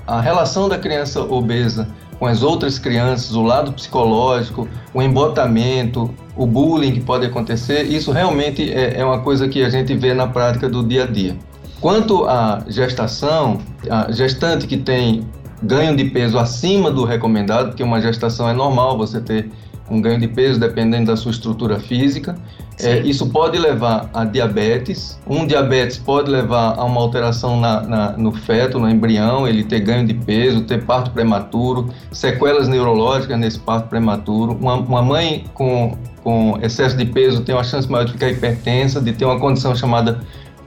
A 0.06 0.20
relação 0.20 0.68
da 0.68 0.78
criança 0.78 1.20
obesa 1.20 1.88
com 2.18 2.26
as 2.26 2.42
outras 2.42 2.78
crianças, 2.78 3.34
o 3.34 3.42
lado 3.42 3.72
psicológico, 3.72 4.68
o 4.92 5.00
embotamento, 5.00 6.14
o 6.36 6.46
bullying 6.46 6.92
que 6.92 7.00
pode 7.00 7.24
acontecer, 7.24 7.84
isso 7.84 8.12
realmente 8.12 8.70
é, 8.70 9.00
é 9.00 9.04
uma 9.04 9.20
coisa 9.20 9.48
que 9.48 9.64
a 9.64 9.70
gente 9.70 9.94
vê 9.94 10.12
na 10.12 10.26
prática 10.26 10.68
do 10.68 10.84
dia 10.84 11.04
a 11.04 11.06
dia. 11.06 11.36
Quanto 11.80 12.26
à 12.26 12.62
gestação, 12.68 13.58
a 13.88 14.12
gestante 14.12 14.66
que 14.66 14.76
tem 14.76 15.26
ganho 15.62 15.96
de 15.96 16.04
peso 16.04 16.38
acima 16.38 16.90
do 16.90 17.04
recomendado, 17.04 17.68
porque 17.68 17.82
uma 17.82 18.00
gestação 18.00 18.48
é 18.48 18.52
normal 18.52 18.96
você 18.96 19.20
ter 19.20 19.50
um 19.90 20.00
ganho 20.00 20.20
de 20.20 20.28
peso 20.28 20.58
dependendo 20.60 21.06
da 21.06 21.16
sua 21.16 21.32
estrutura 21.32 21.80
física. 21.80 22.36
É, 22.78 23.00
isso 23.00 23.28
pode 23.28 23.58
levar 23.58 24.08
a 24.14 24.24
diabetes. 24.24 25.20
Um 25.26 25.46
diabetes 25.46 25.98
pode 25.98 26.30
levar 26.30 26.78
a 26.78 26.84
uma 26.84 27.00
alteração 27.00 27.60
na, 27.60 27.82
na, 27.82 28.12
no 28.12 28.32
feto, 28.32 28.78
no 28.78 28.88
embrião, 28.88 29.46
ele 29.46 29.64
ter 29.64 29.80
ganho 29.80 30.06
de 30.06 30.14
peso, 30.14 30.62
ter 30.62 30.84
parto 30.84 31.10
prematuro, 31.10 31.90
sequelas 32.10 32.68
neurológicas 32.68 33.38
nesse 33.38 33.58
parto 33.58 33.88
prematuro. 33.88 34.56
Uma, 34.58 34.76
uma 34.76 35.02
mãe 35.02 35.44
com, 35.52 35.98
com 36.22 36.58
excesso 36.62 36.96
de 36.96 37.04
peso 37.04 37.42
tem 37.42 37.54
uma 37.54 37.64
chance 37.64 37.90
maior 37.90 38.04
de 38.04 38.12
ficar 38.12 38.30
hipertensa, 38.30 39.00
de 39.00 39.12
ter 39.12 39.26
uma 39.26 39.38
condição 39.38 39.74
chamada 39.74 40.20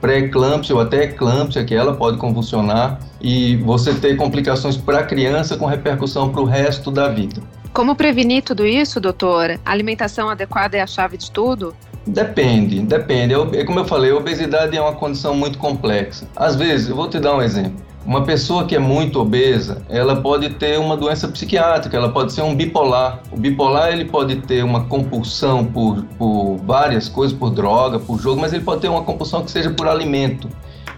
pré-eclâmpsia 0.04 0.74
ou 0.74 0.82
até 0.82 1.04
eclâmpsia, 1.04 1.64
que 1.64 1.74
ela 1.74 1.94
pode 1.94 2.18
convulsionar, 2.18 3.00
e 3.22 3.56
você 3.56 3.94
ter 3.94 4.16
complicações 4.16 4.76
para 4.76 4.98
a 4.98 5.02
criança 5.02 5.56
com 5.56 5.64
repercussão 5.64 6.28
para 6.28 6.42
o 6.42 6.44
resto 6.44 6.90
da 6.90 7.08
vida. 7.08 7.40
Como 7.72 7.96
prevenir 7.96 8.42
tudo 8.42 8.66
isso, 8.66 9.00
doutor? 9.00 9.58
A 9.64 9.72
alimentação 9.72 10.28
adequada 10.28 10.76
é 10.76 10.82
a 10.82 10.86
chave 10.86 11.16
de 11.16 11.30
tudo? 11.30 11.74
Depende, 12.06 12.80
depende. 12.80 13.32
É 13.56 13.64
como 13.64 13.80
eu 13.80 13.86
falei, 13.86 14.10
a 14.10 14.16
obesidade 14.16 14.76
é 14.76 14.80
uma 14.80 14.92
condição 14.92 15.34
muito 15.34 15.56
complexa. 15.56 16.28
Às 16.36 16.54
vezes, 16.54 16.90
eu 16.90 16.96
vou 16.96 17.08
te 17.08 17.18
dar 17.18 17.34
um 17.34 17.40
exemplo. 17.40 17.82
Uma 18.06 18.22
pessoa 18.22 18.66
que 18.66 18.76
é 18.76 18.78
muito 18.78 19.18
obesa, 19.18 19.80
ela 19.88 20.16
pode 20.16 20.50
ter 20.50 20.78
uma 20.78 20.94
doença 20.94 21.26
psiquiátrica, 21.26 21.96
ela 21.96 22.10
pode 22.10 22.34
ser 22.34 22.42
um 22.42 22.54
bipolar. 22.54 23.20
O 23.32 23.36
bipolar 23.36 23.92
ele 23.92 24.04
pode 24.04 24.36
ter 24.42 24.62
uma 24.62 24.84
compulsão 24.84 25.64
por, 25.64 26.02
por 26.18 26.58
várias 26.58 27.08
coisas, 27.08 27.36
por 27.36 27.50
droga, 27.50 27.98
por 27.98 28.20
jogo, 28.20 28.42
mas 28.42 28.52
ele 28.52 28.62
pode 28.62 28.82
ter 28.82 28.88
uma 28.88 29.02
compulsão 29.02 29.42
que 29.42 29.50
seja 29.50 29.70
por 29.70 29.88
alimento. 29.88 30.50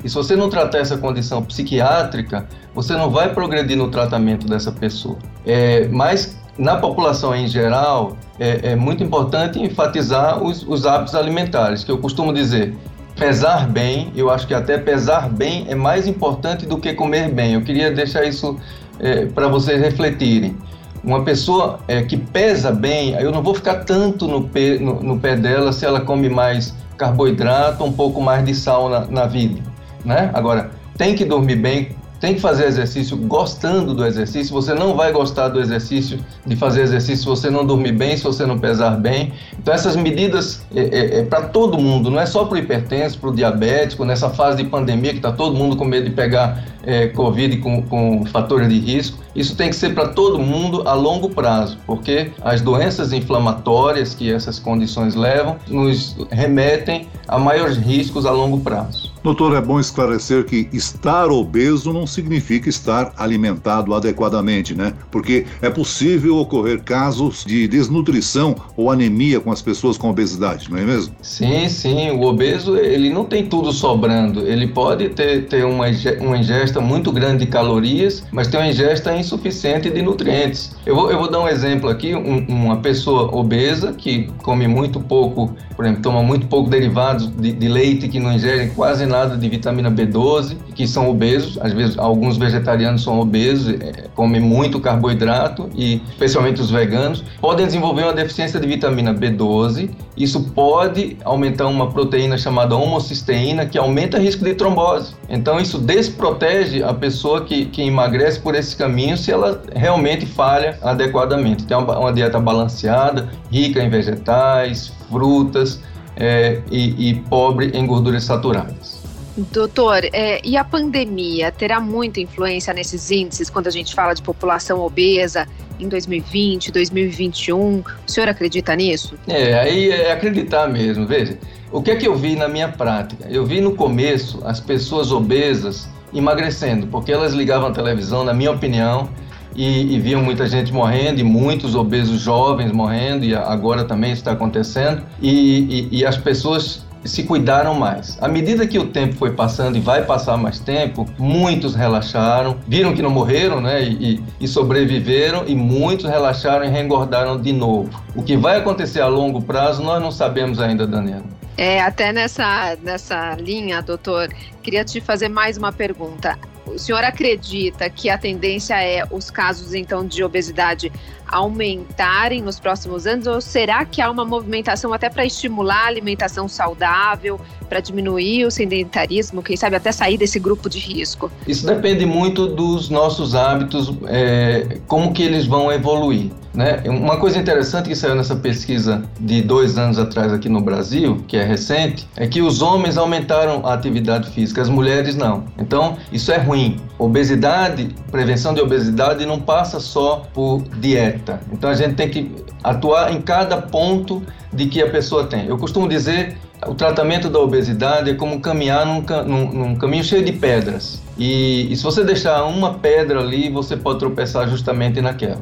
E 0.03 0.09
se 0.09 0.15
você 0.17 0.35
não 0.35 0.51
tratar 0.51 0.79
essa 0.79 0.99
condição 0.99 1.43
psiquiátrica, 1.45 2.47
você 2.75 2.95
não 2.95 3.09
vai 3.09 3.33
progredir 3.33 3.77
no 3.77 3.89
tratamento 3.89 4.47
dessa 4.47 4.73
pessoa. 4.73 5.17
É, 5.47 5.87
mas 5.89 6.37
na 6.59 6.77
população 6.77 7.35
em 7.35 7.47
geral, 7.47 8.17
é, 8.39 8.73
é 8.73 8.77
muito 8.77 9.05
importante 9.05 9.61
enfatizar 9.61 10.43
os, 10.43 10.67
os 10.67 10.87
hábitos 10.87 11.15
alimentares, 11.15 11.85
que 11.85 11.91
eu 11.91 11.99
costumo 11.99 12.33
dizer, 12.33 12.75
pesar 13.17 13.67
bem, 13.67 14.13
eu 14.15 14.31
acho 14.31 14.47
que 14.47 14.55
até 14.55 14.79
pesar 14.79 15.29
bem 15.29 15.67
é 15.69 15.75
mais 15.75 16.07
importante 16.07 16.67
do 16.67 16.79
que 16.79 16.93
comer 16.93 17.31
bem. 17.31 17.55
Eu 17.55 17.63
queria 17.63 17.91
deixar 17.91 18.25
isso 18.25 18.59
é, 19.01 19.27
para 19.27 19.49
vocês 19.49 19.81
refletirem. 19.81 20.57
Uma 21.03 21.25
pessoa 21.25 21.79
é, 21.89 22.03
que 22.03 22.17
pesa 22.17 22.71
bem, 22.73 23.15
eu 23.15 23.31
não 23.31 23.43
vou 23.43 23.55
ficar 23.55 23.85
tanto 23.85 24.27
no 24.27 24.49
pé, 24.49 24.79
no, 24.79 25.03
no 25.03 25.19
pé 25.19 25.37
dela 25.37 25.73
se 25.73 25.85
ela 25.85 26.01
come 26.01 26.29
mais 26.29 26.75
carboidrato, 26.97 27.85
um 27.85 27.93
pouco 27.93 28.21
mais 28.21 28.45
de 28.45 28.55
sal 28.55 28.89
na, 28.89 29.01
na 29.07 29.27
vida, 29.27 29.61
né? 30.05 30.31
Agora, 30.35 30.71
tem 30.97 31.15
que 31.15 31.25
dormir 31.25 31.57
bem, 31.57 31.91
tem 32.21 32.35
que 32.35 32.41
fazer 32.41 32.67
exercício 32.67 33.17
gostando 33.17 33.95
do 33.95 34.05
exercício. 34.05 34.53
Você 34.53 34.75
não 34.75 34.95
vai 34.95 35.13
gostar 35.13 35.49
do 35.49 35.61
exercício, 35.61 36.19
de 36.45 36.57
fazer 36.57 36.83
exercício, 36.83 37.19
se 37.19 37.27
você 37.27 37.51
não 37.51 37.65
dormir 37.65 37.93
bem, 37.93 38.17
se 38.17 38.25
você 38.25 38.47
não 38.47 38.59
pesar 38.59 38.97
bem. 38.97 39.33
Então, 39.59 39.73
essas 39.75 39.97
medidas 39.97 40.65
é, 40.75 40.81
é, 40.81 41.19
é 41.21 41.25
para 41.25 41.43
todo 41.43 41.79
mundo, 41.79 42.11
não 42.11 42.21
é 42.21 42.27
só 42.27 42.45
para 42.45 42.55
o 42.55 42.59
hipertenso, 42.59 43.19
para 43.19 43.31
o 43.31 43.35
diabético, 43.35 44.05
nessa 44.05 44.31
fase 44.31 44.63
de 44.63 44.65
pandemia 44.69 45.11
que 45.11 45.19
está 45.19 45.33
todo 45.33 45.55
mundo 45.57 45.77
com 45.77 45.85
medo 45.85 46.09
de 46.09 46.15
pegar 46.15 46.65
é, 46.87 47.09
Covid 47.09 47.59
com, 47.59 47.83
com 47.83 48.25
fatores 48.27 48.69
de 48.69 48.79
risco. 48.79 49.19
Isso 49.35 49.55
tem 49.55 49.69
que 49.69 49.77
ser 49.77 49.93
para 49.93 50.09
todo 50.09 50.39
mundo 50.39 50.89
a 50.89 50.95
longo 50.95 51.29
prazo, 51.29 51.77
porque 51.87 52.31
as 52.43 52.63
doenças 52.63 53.13
inflamatórias 53.13 54.15
que 54.15 54.33
essas 54.33 54.59
condições 54.59 55.15
levam 55.15 55.57
nos 55.69 56.17
remetem 56.31 57.09
a 57.29 57.39
maiores 57.39 57.77
riscos 57.77 58.25
a 58.25 58.31
longo 58.31 58.61
prazo. 58.61 59.13
Doutor, 59.27 59.57
é 59.57 59.61
bom 59.61 59.81
esclarecer 59.81 60.45
que 60.45 60.69
estar 60.73 61.33
obeso 61.33 61.93
não 61.93 62.07
significa 62.07 62.69
estar 62.69 63.13
alimentado 63.17 63.93
adequadamente, 63.93 64.73
né? 64.73 64.93
Porque 65.11 65.45
é 65.61 65.69
possível 65.69 66.37
ocorrer 66.37 66.81
casos 66.85 67.45
de 67.45 67.67
desnutrição 67.67 68.55
ou 68.77 68.89
anemia 68.89 69.41
com 69.41 69.51
as 69.51 69.61
pessoas 69.61 69.99
com 69.99 70.09
obesidade, 70.11 70.71
não 70.71 70.79
é 70.79 70.85
mesmo? 70.85 71.13
Sim, 71.23 71.69
sim. 71.69 72.13
O 72.13 72.23
obeso, 72.23 72.77
ele 72.77 73.11
não 73.11 73.25
tem 73.25 73.45
tudo 73.45 73.73
sobrando. 73.73 74.47
Ele 74.47 74.69
pode 74.69 75.09
ter, 75.09 75.49
ter 75.49 75.65
uma, 75.65 75.87
uma 76.21 76.39
ingesta 76.39 76.81
muito 76.81 77.11
grande 77.11 77.47
de 77.47 77.51
calorias, 77.51 78.23
mas 78.31 78.47
tem 78.47 78.61
uma 78.61 78.69
ingesta 78.69 79.13
insuficiente 79.13 79.91
de 79.91 80.03
nutrientes. 80.03 80.77
Eu 80.87 80.95
vou, 80.95 81.11
eu 81.11 81.19
vou 81.19 81.29
dar 81.29 81.41
um 81.41 81.49
exemplo 81.49 81.91
aqui. 81.91 82.15
Um, 82.15 82.47
uma 82.47 82.77
pessoa 82.77 83.35
obesa 83.35 83.93
que 83.93 84.29
come 84.45 84.69
muito 84.69 85.01
pouco, 85.01 85.53
por 85.75 85.85
exemplo, 85.85 86.01
toma 86.01 86.23
muito 86.23 86.47
pouco 86.47 86.71
derivados 86.71 87.27
de, 87.27 87.51
de 87.51 87.67
leite, 87.67 88.07
que 88.07 88.21
não 88.21 88.33
ingere 88.33 88.69
quase 88.69 89.05
nada 89.05 89.16
de 89.25 89.49
vitamina 89.49 89.91
B12, 89.91 90.57
que 90.75 90.87
são 90.87 91.09
obesos, 91.09 91.59
às 91.63 91.73
vezes 91.73 91.97
alguns 91.99 92.37
vegetarianos 92.37 93.03
são 93.03 93.19
obesos, 93.19 93.75
é, 93.81 94.09
comem 94.15 94.41
muito 94.41 94.79
carboidrato 94.79 95.71
e 95.75 96.03
especialmente 96.11 96.61
os 96.61 96.71
veganos, 96.71 97.25
podem 97.41 97.67
desenvolver 97.67 98.03
uma 98.03 98.13
deficiência 98.13 98.61
de 98.61 98.67
vitamina 98.67 99.15
B12. 99.15 99.91
Isso 100.17 100.51
pode 100.51 101.17
aumentar 101.25 101.67
uma 101.67 101.91
proteína 101.91 102.37
chamada 102.37 102.77
homocisteína, 102.77 103.67
que 103.67 103.79
aumenta 103.79 104.19
o 104.19 104.21
risco 104.21 104.45
de 104.45 104.55
trombose. 104.55 105.15
Então 105.29 105.59
isso 105.59 105.79
desprotege 105.79 106.83
a 106.83 106.93
pessoa 106.93 107.45
que, 107.45 107.67
que 107.67 107.83
emagrece 107.83 108.41
por 108.41 108.55
esse 108.55 108.77
caminho 108.77 109.17
se 109.17 109.33
ela 109.33 109.63
realmente 109.75 110.27
falha 110.27 110.79
adequadamente. 110.83 111.65
Tem 111.65 111.77
uma, 111.77 111.99
uma 111.99 112.13
dieta 112.13 112.39
balanceada, 112.39 113.29
rica 113.51 113.83
em 113.83 113.89
vegetais, 113.89 114.93
frutas, 115.11 115.81
é, 116.17 116.63
e, 116.71 117.11
e, 117.11 117.15
pobre 117.15 117.71
em 117.75 117.87
gorduras 117.87 118.25
saturadas. 118.25 118.96
Doutor, 119.37 120.05
é, 120.13 120.41
e 120.43 120.57
a 120.57 120.65
pandemia 120.65 121.53
terá 121.53 121.79
muita 121.79 122.21
influência 122.21 122.73
nesses 122.73 123.11
índices 123.11 123.51
quando 123.51 123.67
a 123.67 123.71
gente 123.71 123.95
fala 123.95 124.15
de 124.15 124.23
população 124.23 124.81
obesa 124.81 125.47
em 125.79 125.89
2020, 125.89 126.73
2021? 126.73 127.81
O 127.81 127.85
senhor 128.07 128.29
acredita 128.29 128.75
nisso? 128.75 129.15
É, 129.29 129.59
aí 129.59 129.91
é 129.91 130.13
acreditar 130.13 130.69
mesmo. 130.69 131.07
Veja, 131.07 131.39
o 131.71 131.83
que 131.83 131.91
é 131.91 131.97
que 131.97 132.09
eu 132.09 132.17
vi 132.17 132.35
na 132.35 132.49
minha 132.49 132.69
prática? 132.69 133.27
Eu 133.29 133.45
vi 133.45 133.61
no 133.61 133.75
começo 133.75 134.41
as 134.45 134.59
pessoas 134.59 135.13
obesas 135.13 135.87
emagrecendo, 136.15 136.87
porque 136.87 137.13
elas 137.13 137.35
ligavam 137.35 137.69
a 137.69 137.73
televisão, 137.73 138.25
na 138.25 138.33
minha 138.33 138.51
opinião, 138.51 139.11
e, 139.55 139.95
e, 139.95 139.99
viam 139.99 140.23
muita 140.23 140.47
gente 140.47 140.73
morrendo, 140.73 141.21
e 141.21 141.25
muitos 141.25 141.75
obesos 141.75 142.21
jovens 142.21 142.73
morrendo, 142.73 143.25
e 143.25 143.35
agora 143.35 143.85
também 143.85 144.13
está 144.13 144.33
acontecendo, 144.33 145.03
e, 145.21 145.89
e, 145.91 145.99
e 145.99 146.07
as 146.07 146.17
pessoas 146.17 146.86
se 147.07 147.23
cuidaram 147.23 147.75
mais. 147.75 148.19
À 148.21 148.29
medida 148.29 148.67
que 148.67 148.79
o 148.79 148.87
tempo 148.87 149.15
foi 149.17 149.33
passando 149.33 149.77
e 149.77 149.81
vai 149.81 150.05
passar 150.05 150.37
mais 150.37 150.59
tempo, 150.59 151.07
muitos 151.19 151.75
relaxaram, 151.75 152.57
viram 152.67 152.95
que 152.95 153.03
não 153.03 153.11
morreram, 153.11 153.61
né, 153.61 153.83
e, 153.83 154.23
e 154.41 154.49
sobreviveram, 154.49 155.45
e 155.47 155.55
muitos 155.55 156.07
relaxaram 156.07 156.65
e 156.65 156.69
reengordaram 156.69 157.41
de 157.41 157.53
novo. 157.53 157.91
O 158.15 158.23
que 158.23 158.37
vai 158.37 158.59
acontecer 158.59 159.01
a 159.01 159.07
longo 159.07 159.43
prazo, 159.43 159.83
nós 159.83 160.01
não 160.03 160.11
sabemos 160.11 160.61
ainda, 160.61 160.87
Daniela. 160.87 161.25
É, 161.57 161.81
até 161.81 162.13
nessa, 162.13 162.77
nessa 162.83 163.35
linha, 163.37 163.81
doutor, 163.81 164.29
queria 164.63 164.85
te 164.85 165.01
fazer 165.01 165.29
mais 165.29 165.57
uma 165.57 165.73
pergunta. 165.73 166.39
O 166.67 166.79
senhor 166.79 167.03
acredita 167.03 167.89
que 167.89 168.11
a 168.11 168.19
tendência 168.19 168.75
é 168.83 169.05
os 169.11 169.31
casos, 169.31 169.73
então, 169.73 170.05
de 170.05 170.23
obesidade 170.23 170.93
aumentarem 171.29 172.43
nos 172.43 172.59
próximos 172.59 173.07
anos? 173.07 173.27
Ou 173.27 173.41
será 173.41 173.85
que 173.85 174.01
há 174.01 174.11
uma 174.11 174.25
movimentação 174.25 174.93
até 174.93 175.09
para 175.09 175.25
estimular 175.25 175.85
a 175.85 175.87
alimentação 175.87 176.49
saudável, 176.49 177.41
para 177.69 177.81
diminuir 177.81 178.45
o 178.45 178.51
sedentarismo, 178.51 179.43
quem 179.43 179.57
sabe 179.57 179.77
até 179.77 179.93
sair 179.93 180.17
desse 180.17 180.39
grupo 180.39 180.69
de 180.69 180.79
risco? 180.79 181.31
Isso 181.47 181.67
depende 181.67 182.07
muito 182.07 182.47
dos 182.47 182.89
nossos 182.89 183.35
hábitos, 183.35 183.93
é, 184.07 184.79
como 184.87 185.13
que 185.13 185.23
eles 185.23 185.47
vão 185.47 185.71
evoluir. 185.73 186.31
Né? 186.57 186.83
Uma 186.87 187.19
coisa 187.19 187.39
interessante 187.39 187.87
que 187.87 187.95
saiu 187.95 188.15
nessa 188.15 188.35
pesquisa 188.35 189.05
de 189.21 189.43
dois 189.43 189.77
anos 189.77 189.99
atrás 189.99 190.33
aqui 190.33 190.49
no 190.49 190.63
Brasil, 190.63 191.23
que 191.29 191.37
é 191.37 191.45
recente, 191.45 192.09
é 192.17 192.27
que 192.27 192.41
os 192.41 192.63
homens 192.63 192.97
aumentaram 192.97 193.67
a 193.67 193.75
atividade 193.75 194.31
física, 194.31 194.63
as 194.63 194.69
mulheres 194.71 195.15
não. 195.15 195.45
Então, 195.59 195.99
isso 196.11 196.33
é 196.33 196.39
ruim. 196.39 196.81
Obesidade, 196.99 197.95
prevenção 198.11 198.55
de 198.55 198.61
obesidade 198.61 199.27
não 199.27 199.39
passa 199.41 199.79
só 199.81 200.27
por 200.33 200.63
dieta. 200.81 201.41
Então, 201.53 201.69
a 201.69 201.75
gente 201.75 201.95
tem 201.95 202.09
que 202.09 202.31
atuar 202.65 203.13
em 203.13 203.21
cada 203.21 203.61
ponto 203.61 204.23
de 204.53 204.67
que 204.67 204.83
a 204.83 204.91
pessoa 204.91 205.25
tem. 205.27 205.47
Eu 205.47 205.59
costumo 205.59 205.89
dizer 205.89 206.37
o 206.67 206.75
tratamento 206.75 207.29
da 207.29 207.39
obesidade 207.39 208.11
é 208.11 208.15
como 208.15 208.41
caminhar 208.41 208.87
num, 208.87 209.05
num, 209.25 209.53
num 209.53 209.77
caminho 209.77 210.03
cheio 210.03 210.25
de 210.25 210.33
pedras. 210.33 211.03
E, 211.19 211.71
e, 211.71 211.77
se 211.77 211.83
você 211.83 212.03
deixar 212.03 212.45
uma 212.45 212.75
pedra 212.75 213.21
ali, 213.21 213.51
você 213.51 213.77
pode 213.77 213.99
tropeçar 213.99 214.49
justamente 214.49 215.01
naquela. 215.01 215.41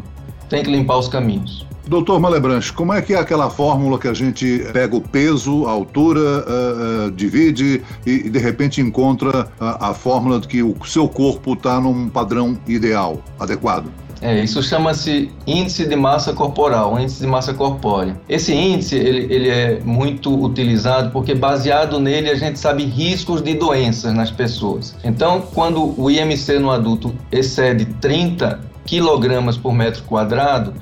Tem 0.48 0.62
que 0.62 0.70
limpar 0.70 0.98
os 0.98 1.08
caminhos. 1.08 1.66
Doutor 1.86 2.18
Malebranche, 2.18 2.72
como 2.72 2.94
é 2.94 3.02
que 3.02 3.12
é 3.12 3.18
aquela 3.18 3.50
fórmula 3.50 3.98
que 3.98 4.08
a 4.08 4.14
gente 4.14 4.64
pega 4.72 4.96
o 4.96 5.02
peso, 5.02 5.66
a 5.66 5.70
altura, 5.70 6.20
uh, 6.20 7.08
uh, 7.08 7.10
divide 7.10 7.82
e, 8.06 8.30
de 8.30 8.38
repente 8.38 8.80
encontra 8.80 9.48
a, 9.60 9.90
a 9.90 9.94
fórmula 9.94 10.40
de 10.40 10.48
que 10.48 10.62
o 10.62 10.74
seu 10.86 11.06
corpo 11.06 11.52
está 11.52 11.78
num 11.78 12.08
padrão 12.08 12.58
ideal, 12.66 13.22
adequado? 13.38 13.92
É, 14.22 14.42
isso 14.42 14.62
chama-se 14.62 15.30
índice 15.46 15.86
de 15.86 15.94
massa 15.94 16.32
corporal, 16.32 16.98
índice 16.98 17.20
de 17.20 17.26
massa 17.26 17.52
corpórea. 17.52 18.18
Esse 18.26 18.54
índice 18.54 18.96
ele, 18.96 19.30
ele 19.30 19.50
é 19.50 19.80
muito 19.84 20.34
utilizado 20.42 21.10
porque 21.10 21.34
baseado 21.34 22.00
nele 22.00 22.30
a 22.30 22.34
gente 22.34 22.58
sabe 22.58 22.84
riscos 22.84 23.42
de 23.42 23.52
doenças 23.52 24.14
nas 24.14 24.30
pessoas. 24.30 24.96
Então, 25.04 25.42
quando 25.52 25.94
o 26.00 26.10
IMC 26.10 26.58
no 26.58 26.70
adulto 26.70 27.14
excede 27.30 27.84
30 27.84 28.72
quilogramas 28.84 29.56
por 29.56 29.72
metro 29.72 30.02
quadrado, 30.04 30.74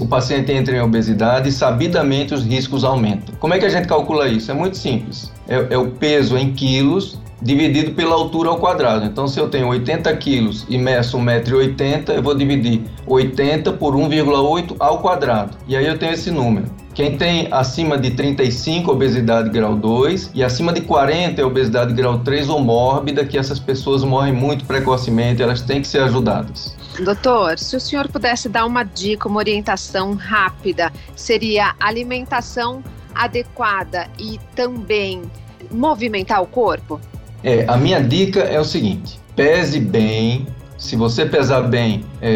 o 0.00 0.06
paciente 0.06 0.52
entra 0.52 0.76
em 0.76 0.80
obesidade 0.80 1.48
e 1.48 1.52
sabidamente 1.52 2.34
os 2.34 2.44
riscos 2.44 2.84
aumentam. 2.84 3.34
Como 3.38 3.54
é 3.54 3.58
que 3.58 3.66
a 3.66 3.68
gente 3.68 3.86
calcula 3.86 4.28
isso? 4.28 4.50
É 4.50 4.54
muito 4.54 4.76
simples. 4.76 5.30
É, 5.48 5.74
é 5.74 5.78
o 5.78 5.90
peso 5.90 6.36
em 6.36 6.52
quilos 6.52 7.18
dividido 7.42 7.92
pela 7.92 8.14
altura 8.14 8.50
ao 8.50 8.58
quadrado. 8.58 9.06
Então, 9.06 9.26
se 9.26 9.38
eu 9.38 9.48
tenho 9.48 9.68
80 9.68 10.14
quilos 10.16 10.66
e 10.68 10.76
meço 10.76 11.18
1,80m, 11.18 12.14
eu 12.14 12.22
vou 12.22 12.34
dividir 12.34 12.82
80 13.06 13.72
por 13.72 13.94
1,8 13.94 14.76
ao 14.78 14.98
quadrado. 14.98 15.56
E 15.66 15.76
aí 15.76 15.86
eu 15.86 15.98
tenho 15.98 16.12
esse 16.12 16.30
número. 16.30 16.66
Quem 16.92 17.16
tem 17.16 17.48
acima 17.50 17.96
de 17.96 18.10
35, 18.10 18.90
obesidade 18.90 19.48
grau 19.48 19.76
2, 19.76 20.32
e 20.34 20.42
acima 20.42 20.72
de 20.72 20.80
40 20.82 21.40
é 21.40 21.44
obesidade 21.44 21.94
grau 21.94 22.18
3 22.18 22.48
ou 22.48 22.60
mórbida, 22.60 23.24
que 23.24 23.38
essas 23.38 23.58
pessoas 23.58 24.04
morrem 24.04 24.32
muito 24.32 24.64
precocemente, 24.64 25.40
elas 25.40 25.62
têm 25.62 25.80
que 25.80 25.88
ser 25.88 26.02
ajudadas. 26.02 26.76
Doutor, 26.98 27.58
se 27.58 27.76
o 27.76 27.80
senhor 27.80 28.08
pudesse 28.08 28.48
dar 28.48 28.66
uma 28.66 28.82
dica, 28.82 29.28
uma 29.28 29.38
orientação 29.38 30.14
rápida, 30.14 30.92
seria 31.14 31.74
alimentação 31.78 32.82
adequada 33.14 34.08
e 34.18 34.38
também 34.54 35.22
movimentar 35.70 36.42
o 36.42 36.46
corpo? 36.46 37.00
É, 37.42 37.64
a 37.68 37.76
minha 37.76 38.00
dica 38.00 38.40
é 38.40 38.60
o 38.60 38.64
seguinte: 38.64 39.18
pese 39.34 39.80
bem. 39.80 40.46
Se 40.76 40.96
você 40.96 41.26
pesar 41.26 41.68
bem, 41.68 42.02
é, 42.22 42.30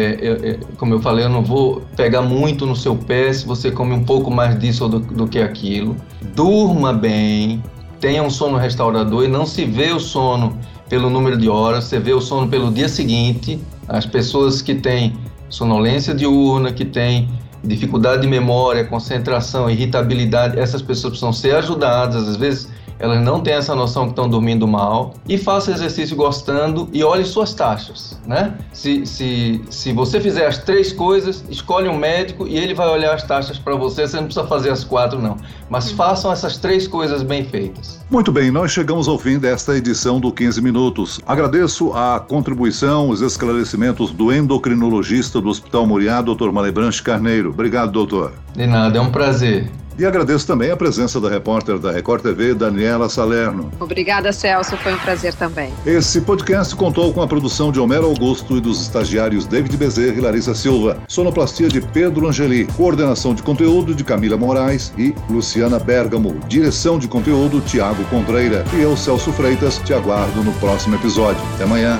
é, 0.51 0.59
como 0.77 0.93
eu 0.93 1.01
falei, 1.01 1.25
eu 1.25 1.29
não 1.29 1.43
vou 1.43 1.81
pegar 1.97 2.21
muito 2.21 2.63
no 2.67 2.75
seu 2.75 2.95
pé 2.95 3.33
se 3.33 3.43
você 3.43 3.71
come 3.71 3.91
um 3.91 4.03
pouco 4.03 4.29
mais 4.29 4.59
disso 4.59 4.87
do, 4.87 4.99
do 4.99 5.27
que 5.27 5.39
aquilo. 5.39 5.95
Durma 6.35 6.93
bem, 6.93 7.63
tenha 7.99 8.21
um 8.21 8.29
sono 8.29 8.55
restaurador 8.55 9.23
e 9.23 9.27
não 9.27 9.47
se 9.47 9.65
vê 9.65 9.91
o 9.91 9.99
sono 9.99 10.59
pelo 10.87 11.09
número 11.09 11.37
de 11.37 11.49
horas, 11.49 11.85
você 11.85 11.99
vê 11.99 12.13
o 12.13 12.21
sono 12.21 12.47
pelo 12.47 12.71
dia 12.71 12.87
seguinte. 12.87 13.59
As 13.87 14.05
pessoas 14.05 14.61
que 14.61 14.75
têm 14.75 15.13
sonolência 15.49 16.13
diurna, 16.13 16.71
que 16.71 16.85
têm 16.85 17.29
dificuldade 17.63 18.21
de 18.21 18.27
memória, 18.27 18.83
concentração, 18.85 19.69
irritabilidade, 19.69 20.59
essas 20.59 20.81
pessoas 20.81 21.11
precisam 21.11 21.33
ser 21.33 21.55
ajudadas. 21.55 22.27
Às 22.27 22.35
vezes 22.35 22.69
elas 22.99 23.23
não 23.23 23.41
têm 23.41 23.53
essa 23.53 23.75
noção 23.75 24.05
que 24.05 24.11
estão 24.11 24.29
dormindo 24.29 24.67
mal. 24.67 25.13
E 25.27 25.37
faça 25.37 25.71
exercício 25.71 26.15
gostando 26.15 26.89
e 26.93 27.03
olhe 27.03 27.25
suas 27.25 27.53
taxas, 27.53 28.19
né? 28.25 28.53
Se, 28.73 29.05
se, 29.05 29.61
se 29.69 29.93
você 29.93 30.19
fizer 30.19 30.45
as 30.47 30.57
três 30.57 30.91
coisas, 30.93 31.43
escolhe 31.49 31.87
um 31.87 31.97
médico 31.97 32.47
e 32.47 32.57
ele 32.57 32.73
vai 32.73 32.87
olhar 32.87 33.13
as 33.13 33.23
taxas 33.23 33.57
para 33.57 33.75
você, 33.75 34.07
você 34.07 34.17
não 34.17 34.25
precisa 34.25 34.47
fazer 34.47 34.69
as 34.69 34.83
quatro, 34.83 35.21
não. 35.21 35.37
Mas 35.69 35.89
uhum. 35.89 35.97
façam 35.97 36.31
essas 36.31 36.57
três 36.57 36.87
coisas 36.87 37.23
bem 37.23 37.45
feitas. 37.45 37.99
Muito 38.09 38.31
bem, 38.31 38.51
nós 38.51 38.71
chegamos 38.71 39.07
ao 39.07 39.17
fim 39.17 39.39
desta 39.39 39.75
edição 39.75 40.19
do 40.19 40.31
15 40.31 40.61
Minutos. 40.61 41.19
Agradeço 41.25 41.91
a 41.93 42.19
contribuição, 42.19 43.09
os 43.09 43.21
esclarecimentos 43.21 44.11
do 44.11 44.31
endocrinologista 44.31 45.41
do 45.41 45.49
Hospital 45.49 45.85
Moriá, 45.85 46.21
Dr. 46.21 46.51
Malebranche 46.51 47.01
Carneiro. 47.01 47.49
Obrigado, 47.49 47.91
doutor. 47.91 48.33
De 48.55 48.65
nada, 48.65 48.97
é 48.97 49.01
um 49.01 49.11
prazer. 49.11 49.69
E 49.97 50.05
agradeço 50.05 50.45
também 50.45 50.71
a 50.71 50.77
presença 50.77 51.21
da 51.21 51.29
repórter 51.29 51.79
da 51.79 51.91
Record 51.91 52.21
TV, 52.21 52.53
Daniela 52.53 53.07
Salerno. 53.07 53.71
Obrigada, 53.79 54.33
Celso. 54.33 54.75
Foi 54.77 54.93
um 54.93 54.97
prazer 54.97 55.33
também. 55.33 55.73
Esse 55.85 56.19
podcast 56.21 56.75
contou 56.75 57.13
com 57.13 57.21
a 57.21 57.27
produção 57.27 57.71
de 57.71 57.79
Homero 57.79 58.05
Augusto 58.05 58.57
e 58.57 58.61
dos 58.61 58.81
estagiários 58.81 59.45
David 59.45 59.77
Bezerra 59.77 60.17
e 60.17 60.21
Larissa 60.21 60.53
Silva. 60.53 60.97
Sonoplastia 61.07 61.69
de 61.69 61.79
Pedro 61.79 62.27
Angeli. 62.27 62.65
Coordenação 62.75 63.33
de 63.33 63.41
conteúdo 63.41 63.95
de 63.95 64.03
Camila 64.03 64.35
Moraes 64.35 64.93
e 64.97 65.15
Luciana 65.29 65.79
Bergamo. 65.79 66.39
Direção 66.47 66.99
de 66.99 67.07
conteúdo 67.07 67.61
Tiago 67.61 68.03
Contreira. 68.05 68.65
E 68.73 68.81
eu, 68.81 68.97
Celso 68.97 69.31
Freitas, 69.31 69.79
te 69.79 69.93
aguardo 69.93 70.43
no 70.43 70.51
próximo 70.53 70.95
episódio. 70.95 71.41
Até 71.53 71.63
amanhã. 71.63 71.99